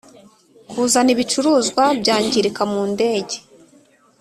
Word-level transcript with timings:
kuzana 0.69 1.09
Ibicuruzwa 1.15 1.83
Byangirika 1.99 2.61
mu 2.71 2.81
Ndege 2.91 3.37